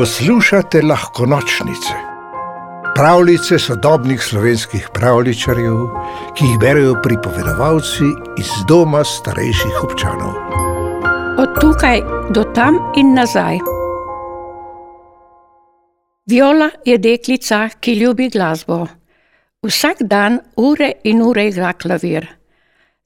Poslušate 0.00 0.82
lahko 0.82 1.26
nočnice, 1.26 1.94
pravljice 2.94 3.58
sodobnih 3.58 4.22
slovenskih 4.22 4.86
pravličarjev, 4.94 5.76
ki 6.36 6.44
jih 6.44 6.58
berijo 6.60 6.94
pripovedovalci 7.02 8.08
iz 8.40 8.54
doma 8.68 9.04
starejših 9.04 9.82
občanov. 9.84 10.32
Od 11.44 11.60
tukaj 11.60 12.00
do 12.32 12.46
tam 12.54 12.80
in 12.96 13.12
nazaj. 13.14 13.60
Viola 16.26 16.70
je 16.84 16.98
deklica, 16.98 17.68
ki 17.80 17.98
ljubi 18.00 18.32
glasbo. 18.32 18.86
Vsak 19.62 19.96
dan 20.00 20.40
ure 20.56 20.92
in 21.04 21.22
ure 21.22 21.48
igra 21.48 21.72
klavir. 21.72 22.26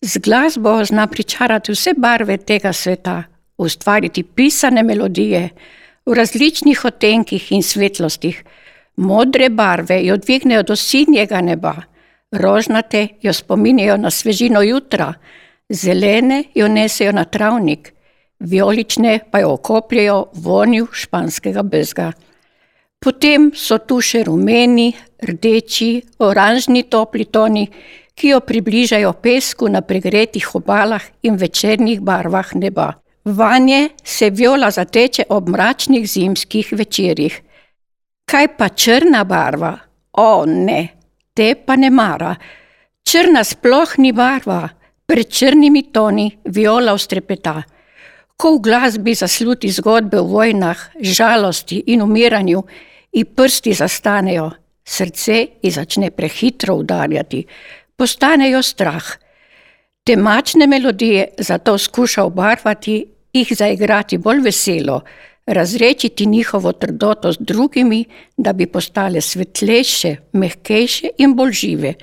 Z 0.01 0.23
glasbo 0.23 0.85
zna 0.85 1.07
pričarati 1.07 1.73
vse 1.73 1.99
barve 1.99 2.37
tega 2.37 2.73
sveta, 2.73 3.23
ustvariti 3.59 4.23
pisane 4.23 4.83
melodije 4.83 5.49
v 6.07 6.13
različnih 6.13 6.85
odtenkih 6.85 7.53
in 7.53 7.63
svetlostih. 7.63 8.45
Modre 8.97 9.49
barve 9.49 10.05
jo 10.05 10.17
dvignejo 10.17 10.63
do 10.63 10.77
sinjega 10.77 11.41
neba, 11.41 11.75
rožnate 12.33 13.09
jo 13.23 13.33
spominjajo 13.33 13.97
na 13.97 14.11
svežino 14.11 14.63
jutra, 14.63 15.15
zelene 15.69 16.45
jo 16.55 16.69
nesejo 16.69 17.13
na 17.13 17.25
travnik, 17.25 17.93
vijolične 18.39 19.19
pa 19.31 19.39
jo 19.39 19.53
okopljajo 19.53 20.27
vonju 20.35 20.87
španskega 20.93 21.63
bezga. 21.63 22.13
Potem 23.05 23.51
so 23.55 23.79
tu 23.79 24.01
še 24.01 24.23
rumeni, 24.25 24.95
rdeči, 25.23 26.03
oranžni 26.19 26.83
topli 26.89 27.25
toni, 27.25 27.67
ki 28.15 28.29
jo 28.29 28.41
približajo 28.41 29.13
pesku 29.13 29.69
na 29.69 29.81
pregretih 29.81 30.55
obalah 30.55 31.03
in 31.23 31.37
večernih 31.37 32.01
barvah 32.01 32.55
neba. 32.55 32.93
Vanje 33.25 33.89
se 34.05 34.31
viola 34.31 34.71
zateče 34.71 35.23
ob 35.29 35.49
mračnih 35.49 36.11
zimskih 36.11 36.73
večerjih. 36.73 37.43
Kaj 38.25 38.49
pa 38.57 38.69
črna 38.69 39.25
barva? 39.25 39.79
O, 40.13 40.45
ne, 40.47 40.89
te 41.35 41.55
pa 41.55 41.77
ne 41.77 41.91
mara. 41.91 42.35
Črna 43.05 43.45
sploh 43.45 43.95
ni 43.99 44.13
barva, 44.13 44.69
pred 45.07 45.31
črnimi 45.33 45.83
toni 45.93 46.27
viola 46.45 46.93
ustrepeta. 46.93 47.63
Ko 48.37 48.57
v 48.57 48.61
glasbi 48.61 49.15
zasluti 49.15 49.71
zgodbe 49.71 50.21
o 50.21 50.29
vojnah, 50.29 50.85
žalosti 51.01 51.83
in 51.87 52.03
umiranju, 52.03 52.63
in 53.13 53.27
prsti 53.37 53.73
zastanejo, 53.73 54.51
srce 54.85 55.47
ji 55.63 55.71
začne 55.71 56.11
prehitro 56.11 56.75
udarjati, 56.75 57.45
postanejo 57.97 58.63
strah. 58.63 59.05
Temačne 60.05 60.67
melodije 60.67 61.29
zato 61.39 61.79
skuša 61.79 62.25
obarvati 62.25 63.14
jih 63.35 63.53
zaigrati 63.57 64.19
bolj 64.19 64.41
veselo, 64.41 65.01
razrečiti 65.47 66.27
njihovo 66.27 66.73
trdoto 66.73 67.33
z 67.33 67.37
drugimi, 67.41 68.05
da 68.37 68.53
bi 68.53 68.67
postale 68.67 69.21
svetlejše, 69.21 70.17
mehkejše 70.33 71.09
in 71.19 71.35
bolj 71.35 71.53
žive. 71.53 71.95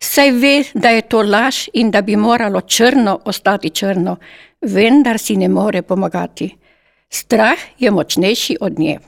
Saj 0.00 0.30
ve, 0.30 0.64
da 0.74 0.88
je 0.88 1.02
to 1.02 1.22
laž 1.22 1.68
in 1.72 1.90
da 1.90 2.02
bi 2.02 2.16
moralo 2.16 2.60
črno 2.60 3.20
ostati 3.24 3.70
črno, 3.70 4.16
vendar 4.60 5.18
si 5.18 5.36
ne 5.36 5.48
more 5.48 5.82
pomagati. 5.82 6.56
Strah 7.08 7.58
je 7.78 7.90
močnejši 7.90 8.56
od 8.60 8.78
nje. 8.78 8.98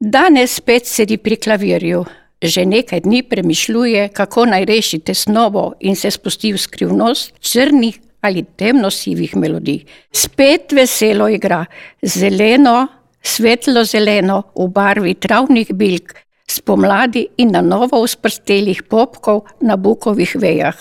Danes 0.00 0.54
spet 0.54 0.86
sedi 0.86 1.16
pri 1.16 1.36
klavirju, 1.36 2.04
že 2.42 2.66
nekaj 2.66 3.00
dni 3.00 3.22
premišljuje, 3.22 4.08
kako 4.08 4.46
naj 4.46 4.64
reši 4.64 4.98
tesnobo 4.98 5.72
in 5.80 5.96
se 5.96 6.10
spusti 6.10 6.52
v 6.52 6.58
skrivnost 6.58 7.38
črnih 7.40 8.00
ali 8.22 8.44
temno-sivih 8.56 9.36
melodij. 9.36 9.82
Spet 10.12 10.72
veselo 10.72 11.28
igra, 11.28 11.64
zeleno, 12.02 12.88
svetlo 13.22 13.84
zeleno 13.84 14.42
v 14.54 14.68
barvi 14.68 15.14
travnih 15.14 15.74
bilk, 15.74 16.14
spomladi 16.46 17.26
in 17.36 17.52
na 17.54 17.60
novo 17.60 18.02
usprstelih 18.02 18.82
popkov 18.88 19.44
na 19.60 19.76
bukovih 19.76 20.36
vejah. 20.38 20.76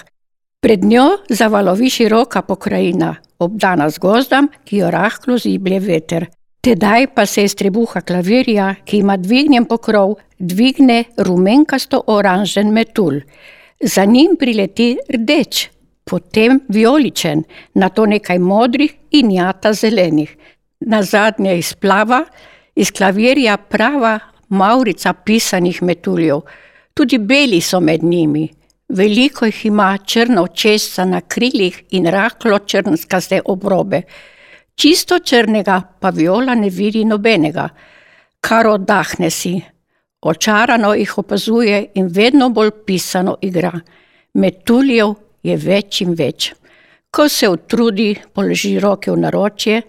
Pred 0.62 0.84
njo 0.86 1.08
zavalovi 1.30 1.90
široka 1.90 2.42
pokrajina, 2.46 3.16
obdana 3.40 3.90
z 3.90 3.98
gozdom, 3.98 4.50
ki 4.66 4.84
jo 4.84 4.92
rahlo 4.94 5.38
ziblje 5.38 5.80
veter. 5.80 6.28
Tedaj 6.62 7.08
pa 7.16 7.26
se 7.26 7.44
iz 7.44 7.56
trebuha 7.58 8.04
klavirja, 8.06 8.76
ki 8.86 9.00
ima 9.02 9.16
dvignjen 9.18 9.66
pokrov, 9.66 10.20
dvigne 10.38 11.04
rumenkasto-oranžen 11.18 12.70
metul. 12.70 13.24
Za 13.82 14.06
njim 14.06 14.36
prileti 14.38 14.98
rdeč, 15.10 15.70
potem 16.04 16.60
vijoličen, 16.68 17.44
na 17.74 17.90
to 17.90 18.06
nekaj 18.06 18.40
modrih 18.40 18.94
in 19.12 19.32
jata 19.32 19.74
zelenih. 19.74 20.38
Na 20.80 21.04
zadnje 21.04 21.58
izplava 21.58 22.26
iz 22.76 22.92
klavirja 22.92 23.58
prava 23.58 24.20
maurica 24.50 25.14
pisanih 25.14 25.84
metuljev. 25.84 26.42
Tudi 26.94 27.18
beli 27.18 27.62
so 27.62 27.80
med 27.80 28.04
njimi. 28.04 28.50
Veliko 28.90 29.46
jih 29.46 29.66
ima 29.66 29.98
črno 29.98 30.48
česa 30.48 31.06
na 31.06 31.22
krilih 31.22 31.84
in 31.90 32.06
rahlo 32.06 32.60
črnskaste 32.60 33.42
obrobe. 33.46 34.02
Čisto 34.76 35.20
črnega 35.20 35.82
pa 36.00 36.10
viola 36.10 36.56
ne 36.56 36.70
vidi 36.70 37.06
nobenega, 37.06 37.70
kar 38.42 38.68
oddahne 38.68 39.30
si. 39.30 39.62
Očarano 40.22 40.94
jih 40.94 41.18
opazuje 41.18 41.86
in 41.96 42.08
vedno 42.08 42.50
bolj 42.50 42.72
pisano 42.86 43.38
igra. 43.42 43.72
Metuljev 44.34 45.14
je 45.44 45.58
več 45.58 46.02
in 46.02 46.14
več. 46.16 46.52
Ko 47.12 47.28
se 47.30 47.50
utrudi, 47.50 48.16
položi 48.34 48.78
roke 48.80 49.12
v 49.12 49.20
naročje, 49.20 49.82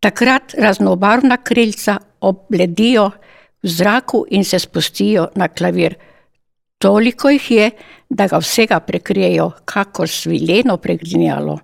takrat 0.00 0.54
raznobarvna 0.58 1.40
krilca 1.42 1.98
obledijo 2.20 3.10
v 3.62 3.68
zraku 3.68 4.24
in 4.30 4.44
se 4.44 4.58
spustijo 4.58 5.28
na 5.34 5.48
klavir. 5.48 5.96
Toliko 6.78 7.30
jih 7.30 7.50
je, 7.50 7.70
da 8.08 8.26
ga 8.26 8.38
vsega 8.40 8.80
prekrijejo, 8.80 9.50
kakor 9.64 10.08
svileno 10.08 10.76
pregrinjalo. 10.76 11.58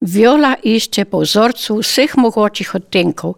Viola 0.00 0.54
išče 0.62 1.04
po 1.04 1.22
vzorcu 1.24 1.78
vseh 1.80 2.16
mogočih 2.16 2.74
odtenkov. 2.74 3.34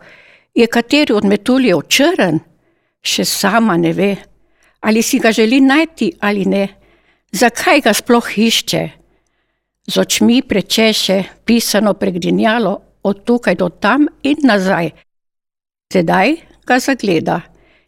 Je 0.54 0.66
kateri 0.66 1.14
od 1.14 1.24
metuljev 1.24 1.86
črn? 1.88 2.40
Še 3.00 3.24
sama 3.24 3.76
ne 3.76 3.92
ve. 3.96 4.16
Ali 4.80 5.02
si 5.02 5.18
ga 5.18 5.32
želi 5.32 5.60
najti 5.60 6.12
ali 6.20 6.44
ne? 6.44 6.68
Zakaj 7.32 7.80
ga 7.80 7.94
sploh 7.94 8.26
išče? 8.38 8.99
Z 9.90 9.98
očmi 9.98 10.42
prečeše 10.42 11.24
pisano 11.44 11.94
pregrinjalo 11.94 12.80
od 13.02 13.24
tukaj 13.24 13.54
do 13.54 13.68
tam 13.68 14.06
in 14.22 14.36
nazaj. 14.42 14.90
Sedaj 15.92 16.36
ga 16.66 16.78
zagleda, 16.78 17.40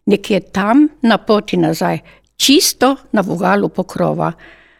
nekje 0.06 0.40
tam 0.40 0.88
na 1.02 1.18
poti 1.18 1.56
nazaj, 1.56 1.98
čisto 2.36 2.96
na 3.12 3.20
vogalu 3.20 3.68
pokrova. 3.68 4.32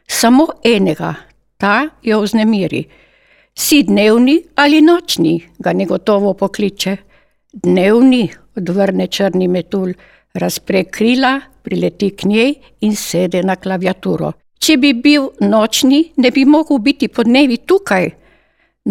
Samo 0.09 0.47
enega, 0.65 1.15
ta 1.57 1.89
jo 2.03 2.21
vznemiri. 2.21 2.83
Si 3.55 3.83
dnevni 3.83 4.43
ali 4.57 4.81
nočni, 4.81 5.39
ga 5.59 5.73
negotovo 5.73 6.35
pokliče. 6.35 6.97
Dnevni, 7.53 8.31
odvrne 8.57 9.07
črni 9.07 9.49
metul, 9.49 9.93
razpre 10.35 10.85
krila, 10.85 11.41
prileti 11.63 12.11
k 12.11 12.25
njej 12.25 12.55
in 12.81 12.97
sede 12.97 13.43
na 13.43 13.57
klaviaturo. 13.57 14.33
Če 14.63 14.77
bi 14.79 14.93
bil 14.95 15.25
nočni, 15.43 16.13
ne 16.23 16.31
bi 16.31 16.45
mogel 16.47 16.79
biti 16.79 17.09
po 17.11 17.25
dnevi 17.27 17.57
tukaj. 17.67 18.05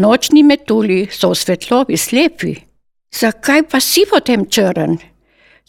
Nočni 0.04 0.44
metulji 0.44 1.06
so 1.16 1.30
v 1.32 1.38
svetlobi 1.40 1.96
slepi. 1.96 2.52
Zakaj 3.16 3.64
pa 3.72 3.80
si 3.80 4.04
potem 4.10 4.44
črn? 4.52 4.98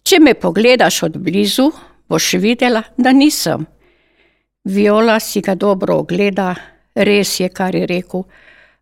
Če 0.02 0.18
me 0.18 0.34
pogledaš 0.34 1.04
od 1.06 1.20
blizu, 1.22 1.68
boš 2.10 2.32
videla, 2.42 2.82
da 2.98 3.14
nisem. 3.14 3.62
Viola 4.66 5.20
si 5.22 5.42
ga 5.42 5.54
dobro 5.54 6.00
ogleda, 6.02 6.50
res 6.98 7.38
je, 7.38 7.52
kar 7.54 7.78
je 7.78 7.86
rekel. 7.86 8.26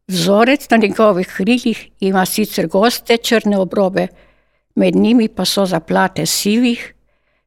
Vzorec 0.08 0.66
na 0.72 0.80
njegovih 0.80 1.28
krilih 1.28 1.86
ima 2.00 2.24
sicer 2.24 2.66
goste 2.66 3.20
črne 3.20 3.60
obrobe, 3.60 4.08
med 4.80 4.96
njimi 4.96 5.28
pa 5.28 5.44
so 5.44 5.68
zaplate 5.68 6.24
sivih, 6.26 6.80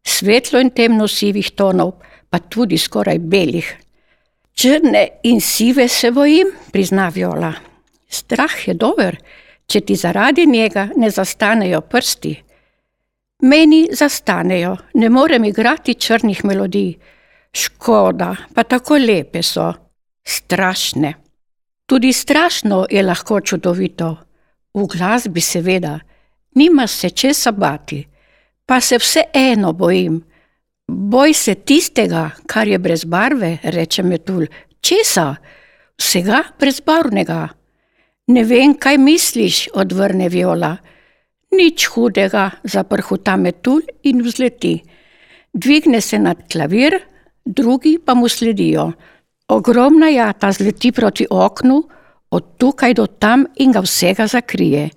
svetlo 0.05 0.61
in 0.61 0.69
temno 0.69 1.09
sivih 1.09 1.55
tonov 1.57 1.97
pa 2.33 2.39
tudi 2.39 2.79
skoraj 2.81 3.19
belih. 3.19 3.67
Črne 4.57 5.03
in 5.29 5.41
sive 5.41 5.85
se 5.87 6.09
bojim, 6.11 6.47
prizna 6.71 7.11
Viola. 7.13 7.51
Strah 8.09 8.55
je 8.67 8.73
dober, 8.73 9.19
če 9.69 9.81
ti 9.85 9.93
zaradi 9.95 10.47
njega 10.49 10.87
ne 10.97 11.11
zastanejo 11.13 11.81
prsti. 11.81 12.33
Meni 13.45 13.83
zastanejo, 13.93 14.73
ne 14.93 15.11
morem 15.13 15.45
igrati 15.45 15.93
črnih 15.93 16.41
melodij. 16.45 16.95
Škoda, 17.53 18.33
pa 18.55 18.63
tako 18.63 18.97
lepe 18.97 19.43
so, 19.45 19.69
strašne. 20.25 21.13
Tudi 21.85 22.13
strašno 22.13 22.87
je 22.89 23.05
lahko 23.05 23.41
čudovito. 23.41 24.15
V 24.73 24.89
glasbi 24.89 25.41
seveda, 25.41 25.99
nima 26.55 26.87
se 26.87 27.09
česa 27.09 27.51
bati, 27.51 28.07
pa 28.65 28.81
se 28.81 28.97
vseeno 28.97 29.73
bojim. 29.73 30.23
Boj 30.87 31.33
se 31.33 31.55
tistega, 31.55 32.29
kar 32.47 32.67
je 32.67 32.77
brez 32.77 33.05
barve, 33.05 33.57
reče 33.63 34.03
Metul. 34.03 34.47
Česa? 34.81 35.35
Vsega 35.97 36.43
brezbarvnega. 36.59 37.47
Ne 38.27 38.43
vem, 38.43 38.75
kaj 38.75 38.97
misliš, 38.97 39.69
odvrne 39.73 40.27
Viola. 40.29 40.75
Nič 41.55 41.85
hudega, 41.93 42.49
zaprhuta 42.63 43.37
metul 43.37 43.81
in 44.03 44.21
vzleti. 44.25 44.81
Dvigne 45.53 46.01
se 46.01 46.19
nad 46.19 46.37
klavir, 46.51 46.97
drugi 47.45 47.99
pa 48.05 48.13
mu 48.13 48.27
sledijo. 48.27 48.91
Ogromna 49.47 50.09
jata 50.09 50.51
zleti 50.51 50.91
proti 50.91 51.27
oknu, 51.29 51.83
od 52.31 52.57
tukaj 52.57 52.93
do 52.93 53.07
tam 53.07 53.45
in 53.55 53.71
ga 53.71 53.79
vsega 53.79 54.27
zakrije. 54.27 54.89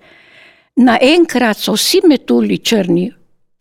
Naenkrat 0.75 1.57
so 1.57 1.77
vsi 1.77 2.01
metuli 2.07 2.57
črni, 2.57 3.11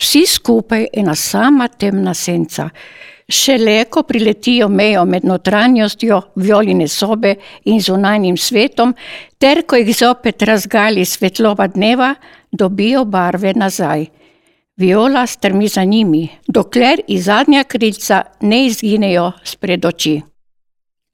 vsi 0.01 0.27
skupaj 0.27 0.87
ena 0.93 1.15
sama 1.15 1.69
temna 1.69 2.15
senca. 2.15 2.69
Šele 3.29 3.85
ko 3.91 4.03
priletijo 4.03 4.69
mejo 4.69 5.05
med 5.05 5.25
notranjostjo 5.25 6.21
violine 6.37 6.87
sobe 6.89 7.35
in 7.65 7.81
zunanjim 7.81 8.37
svetom, 8.37 8.95
ter 9.39 9.65
ko 9.67 9.77
jih 9.77 9.91
zopet 9.97 10.43
razgali 10.43 11.05
svetloba 11.05 11.67
dneva, 11.67 12.15
dobijo 12.53 13.05
barve 13.05 13.53
nazaj. 13.57 14.07
Viola 14.77 15.27
strmi 15.27 15.69
za 15.69 15.85
njimi, 15.85 16.29
dokler 16.49 17.01
iz 17.09 17.25
zadnja 17.25 17.65
krilca 17.65 18.23
ne 18.41 18.67
izginejo 18.67 19.33
spred 19.45 19.85
oči. 19.85 20.21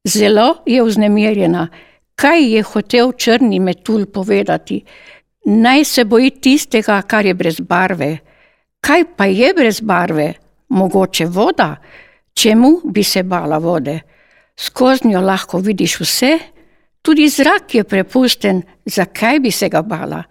Zelo 0.05 0.57
je 0.67 0.83
vznemirjena, 0.83 1.69
kaj 2.15 2.43
je 2.55 2.63
hotel 2.63 3.13
črni 3.13 3.61
metul 3.61 4.07
povedati. 4.07 4.83
Naj 5.45 5.85
se 5.85 6.05
boji 6.05 6.31
tistega, 6.31 7.03
kar 7.03 7.27
je 7.27 7.35
brez 7.35 7.61
barve. 7.61 8.19
Kaj 8.83 9.05
pa 9.17 9.25
je 9.31 9.53
brez 9.55 9.81
barve? 9.81 10.33
Mogoče 10.69 11.27
voda? 11.27 11.77
Čemu 12.35 12.81
bi 12.85 13.05
se 13.05 13.23
bala 13.23 13.59
vode? 13.59 14.01
Skozi 14.57 15.09
njo 15.09 15.21
lahko 15.21 15.59
vidiš 15.59 16.01
vse, 16.01 16.39
tudi 17.03 17.29
zrak 17.29 17.75
je 17.75 17.85
prepusten, 17.85 18.63
zakaj 18.85 19.39
bi 19.41 19.51
se 19.51 19.69
ga 19.69 19.83
bala? 19.83 20.23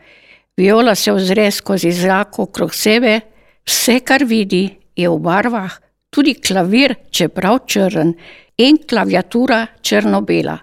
Viola 0.58 0.96
se 0.96 1.12
ozre 1.12 1.52
skozi 1.52 1.92
zrak 1.92 2.40
okrog 2.40 2.76
sebe, 2.76 3.20
vse, 3.66 4.00
kar 4.00 4.24
vidi, 4.28 4.68
je 4.96 5.10
v 5.10 5.18
barvah, 5.20 5.80
tudi 6.10 6.34
klavir, 6.34 6.96
čeprav 7.12 7.64
črn, 7.68 8.14
in 8.58 8.78
klaviatura 8.90 9.66
črno-bela. 9.82 10.58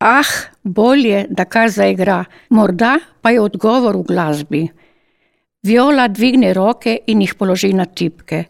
Ah, 0.00 0.34
bolje, 0.64 1.26
da 1.30 1.44
kar 1.44 1.70
zaigra, 1.70 2.24
morda 2.50 2.98
pa 3.22 3.30
je 3.30 3.40
odgovor 3.40 3.96
v 3.96 4.06
glasbi. 4.08 4.68
Viola 5.62 6.08
dvigne 6.08 6.54
roke 6.54 6.98
in 7.06 7.20
jih 7.20 7.34
položi 7.34 7.72
na 7.72 7.84
tipke. 7.84 8.44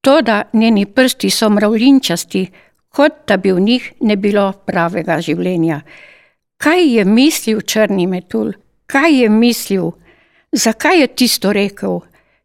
Toda 0.00 0.42
njeni 0.52 0.86
prsti 0.86 1.30
so 1.30 1.48
mravljinčasti, 1.50 2.46
kot 2.88 3.12
da 3.26 3.36
bi 3.36 3.52
v 3.52 3.60
njih 3.60 3.92
ne 4.00 4.16
bilo 4.16 4.52
pravega 4.66 5.20
življenja. 5.20 5.80
Kaj 6.56 6.86
je 6.96 7.04
mislil 7.04 7.60
črni 7.60 8.06
metul? 8.06 8.52
Kaj 8.86 9.22
je 9.22 9.28
mislil? 9.28 9.90
Zakaj 10.52 11.00
je 11.00 11.06
tisto 11.06 11.52
rekel? 11.52 12.00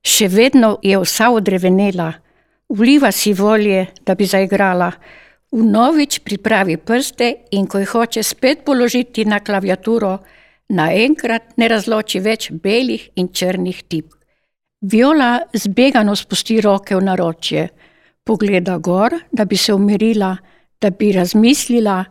Še 0.06 0.28
vedno 0.30 0.78
je 0.86 0.98
vsa 1.02 1.32
odrevenela, 1.34 2.12
vliva 2.70 3.12
si 3.12 3.34
volje, 3.34 3.88
da 4.06 4.16
bi 4.16 4.26
zaigrala. 4.26 4.92
Vnovič 5.56 6.20
pripravi 6.26 6.78
prste 6.78 7.32
in 7.58 7.66
ko 7.68 7.80
jih 7.82 7.90
hoče 7.90 8.24
spet 8.24 8.66
položiti 8.66 9.26
na 9.26 9.40
klaviaturo, 9.40 10.18
naenkrat 10.70 11.58
ne 11.58 11.68
razloči 11.70 12.20
več 12.20 12.50
belih 12.52 13.10
in 13.16 13.30
črnih 13.30 13.84
tipk. 13.90 14.18
Viola 14.82 15.40
zbegano 15.54 16.16
spusti 16.16 16.60
roke 16.62 16.96
v 16.96 17.02
naročje, 17.06 17.68
pogleda 18.26 18.78
gor, 18.78 19.14
da 19.32 19.46
bi 19.46 19.58
se 19.58 19.74
umirila, 19.74 20.36
da 20.82 20.90
bi 20.90 21.12
razmislila, 21.12 22.04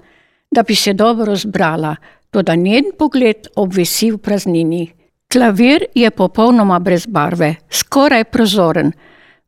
da 0.50 0.62
bi 0.62 0.74
se 0.74 0.94
dobro 0.94 1.36
zbrala, 1.36 1.94
toda 2.30 2.54
njen 2.54 2.92
pogled 2.98 3.48
obvisi 3.56 4.10
v 4.10 4.18
praznini. 4.18 4.84
Klavir 5.32 5.86
je 5.94 6.10
popolnoma 6.10 6.78
brez 6.78 7.06
barve, 7.06 7.54
skoraj 7.70 8.24
prozoren, 8.24 8.92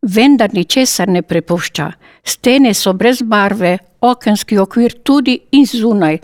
vendar 0.02 0.54
ničesar 0.54 1.08
ne 1.08 1.22
prepušča. 1.22 1.90
Stene 2.24 2.74
so 2.74 2.92
brez 2.92 3.22
barve, 3.22 3.78
okenski 4.00 4.58
okvir 4.58 4.98
tudi 5.02 5.38
in 5.52 5.66
zunaj, 5.66 6.18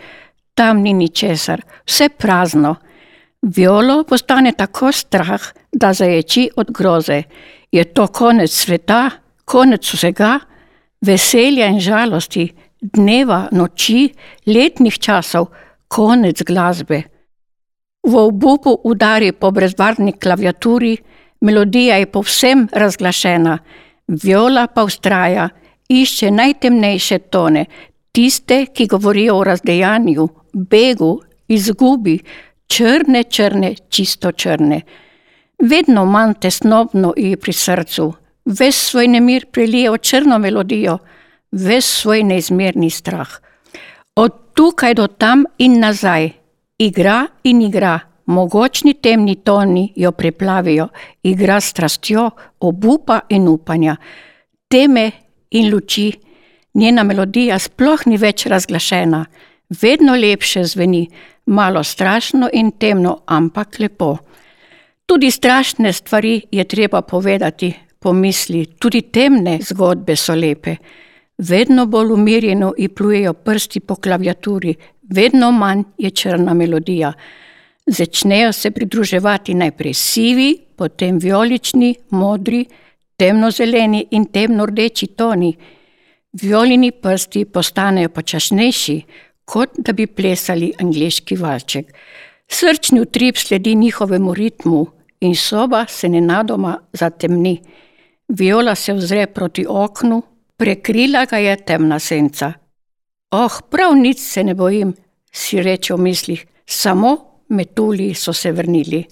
tam 0.55 0.81
ni 0.81 0.93
ničesar, 0.93 1.61
vse 1.85 2.09
prazno. 2.09 2.75
Violo 3.41 4.03
postane 4.03 4.51
tako 4.51 4.91
strah, 4.91 5.41
da 5.71 5.93
zaječi 5.93 6.49
od 6.55 6.71
groze. 6.71 7.23
Je 7.71 7.83
to 7.83 8.07
konec 8.07 8.51
sveta, 8.51 9.09
konec 9.45 9.93
vsega, 9.93 10.39
veselja 11.01 11.67
in 11.67 11.79
žalosti, 11.79 12.47
dneva, 12.81 13.47
noči, 13.51 14.13
letnih 14.47 14.99
časov, 14.99 15.49
konec 15.87 16.43
glasbe. 16.43 17.01
V 18.03 18.15
obupu 18.19 18.77
udari 18.83 19.31
po 19.31 19.51
brezbarvni 19.51 20.13
klaviaturi, 20.19 20.97
melodija 21.41 21.97
je 21.97 22.11
povsem 22.11 22.67
razglašena, 22.71 23.57
viola 24.07 24.67
pa 24.67 24.83
ustraja, 24.83 25.49
išče 25.89 26.31
najtemnejše 26.31 27.19
tone, 27.31 27.65
tiste, 28.11 28.65
ki 28.65 28.87
govorijo 28.87 29.37
o 29.37 29.43
razdejanju, 29.43 30.27
begu, 30.53 31.21
izgubi, 31.47 32.19
črne, 32.67 33.23
črne, 33.23 33.75
čisto 33.89 34.31
črne. 34.31 34.81
Vedno 35.59 36.05
manj 36.05 36.33
tesnobno 36.41 37.13
ji 37.17 37.35
pri 37.37 37.53
srcu, 37.53 38.13
ves 38.45 38.75
svoj 38.89 39.07
nemir 39.07 39.45
prelije 39.51 39.91
v 39.91 39.97
črno 39.97 40.39
melodijo, 40.39 40.97
ves 41.51 41.85
svoj 41.85 42.23
neizmerni 42.23 42.89
strah. 42.89 43.29
Od 44.15 44.53
tukaj 44.53 44.93
do 44.93 45.07
tam 45.07 45.45
in 45.57 45.79
nazaj, 45.79 46.29
igra 46.77 47.27
in 47.43 47.61
igra, 47.61 47.99
mogočni 48.25 48.93
temni 48.93 49.35
toni 49.35 49.93
jo 49.95 50.11
preplavijo, 50.11 50.87
igra 51.23 51.59
strastjo, 51.61 52.29
obupa 52.59 53.19
in 53.29 53.47
upanja, 53.47 53.95
teme 54.67 55.11
in 55.51 55.71
luči. 55.73 56.11
Njena 56.73 57.03
melodija 57.03 57.59
sploh 57.59 58.07
ni 58.07 58.17
več 58.17 58.47
razglašena, 58.49 59.25
vedno 59.81 60.15
lepše 60.15 60.63
zveni, 60.63 61.07
malo 61.45 61.83
strašno 61.83 62.49
in 62.53 62.71
temno, 62.71 63.19
ampak 63.25 63.79
lepo. 63.79 64.17
Tudi 65.05 65.31
strašne 65.31 65.93
stvari 65.93 66.41
je 66.51 66.63
treba 66.63 67.01
povedati, 67.01 67.73
pomisli, 67.99 68.65
tudi 68.65 69.01
temne 69.01 69.59
zgodbe 69.61 70.15
so 70.15 70.35
lepe. 70.35 70.75
Vedno 71.37 71.85
bolj 71.85 72.11
umirjeno 72.11 72.73
ji 72.77 72.87
plujejo 72.89 73.33
prsti 73.33 73.79
po 73.79 73.95
klaviaturi, 73.95 74.75
vedno 75.09 75.51
manj 75.51 75.83
je 75.97 76.09
črna 76.11 76.53
melodija. 76.53 77.13
Začnejo 77.85 78.51
se 78.51 78.71
pridruževati 78.71 79.53
najprej 79.53 79.93
sivi, 79.93 80.57
potem 80.75 81.17
vijolični, 81.17 81.95
modri, 82.09 82.65
temno-zeleni 83.17 84.05
in 84.11 84.25
temno-rdeči 84.25 85.07
toni. 85.07 85.55
Violini 86.33 86.91
prsti 86.91 87.45
postanejo 87.45 88.09
počasnejši, 88.09 89.01
kot 89.45 89.77
da 89.77 89.93
bi 89.93 90.07
plesali 90.07 90.73
angliški 90.79 91.35
valček. 91.35 91.93
Srčni 92.47 93.01
utrip 93.01 93.37
sledi 93.37 93.75
njihovemu 93.75 94.33
ritmu 94.33 94.85
in 95.21 95.35
soba 95.35 95.85
se 95.89 96.09
nenadoma 96.09 96.77
zatemni. 96.93 97.61
Viola 98.27 98.75
se 98.75 98.93
ozre 98.93 99.27
proti 99.27 99.65
oknu, 99.69 100.21
prekrila 100.57 101.25
ga 101.25 101.37
je 101.37 101.55
temna 101.65 101.99
senca. 101.99 102.53
Oh, 103.31 103.61
prav 103.69 103.95
nič 103.95 104.19
se 104.19 104.43
ne 104.43 104.53
bojim, 104.53 104.93
si 105.31 105.61
reče 105.61 105.93
v 105.93 105.97
mislih, 105.97 106.45
samo 106.65 107.17
metuli 107.49 108.13
so 108.13 108.33
se 108.33 108.51
vrnili. 108.51 109.03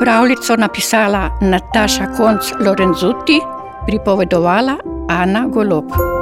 Pravljico 0.00 0.56
napisala 0.56 1.38
Nataša 1.40 2.06
Konc 2.16 2.52
Lorenzuti, 2.60 3.38
pripovedovala 3.86 4.76
Ana 5.08 5.46
Golob. 5.46 6.21